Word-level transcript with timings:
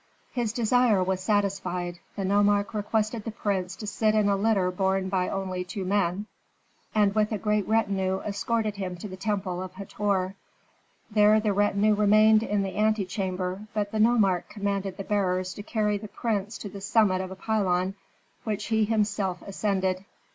His 0.33 0.51
desire 0.51 1.03
was 1.03 1.21
satisfied. 1.21 1.99
The 2.15 2.25
nomarch 2.25 2.73
requested 2.73 3.23
the 3.23 3.29
prince 3.29 3.75
to 3.75 3.85
sit 3.85 4.15
in 4.15 4.27
a 4.29 4.35
litter 4.35 4.71
borne 4.71 5.09
by 5.09 5.29
only 5.29 5.63
two 5.63 5.85
men, 5.85 6.25
and 6.95 7.13
with 7.13 7.31
a 7.31 7.37
great 7.37 7.67
retinue 7.67 8.19
escorted 8.21 8.77
him 8.77 8.95
to 8.95 9.07
the 9.07 9.15
temple 9.15 9.61
of 9.61 9.73
Hator. 9.75 10.33
There 11.11 11.39
the 11.39 11.53
retinue 11.53 11.93
remained 11.93 12.41
in 12.41 12.63
the 12.63 12.77
antechamber, 12.79 13.67
but 13.75 13.91
the 13.91 13.99
nomarch 13.99 14.49
commanded 14.49 14.97
the 14.97 15.03
bearers 15.03 15.53
to 15.53 15.61
carry 15.61 15.99
the 15.99 16.07
prince 16.07 16.57
to 16.57 16.69
the 16.69 16.81
summit 16.81 17.21
of 17.21 17.29
a 17.29 17.35
pylon, 17.35 17.93
which 18.43 18.65
he 18.69 18.85
himself 18.85 19.43
ascended. 19.43 20.03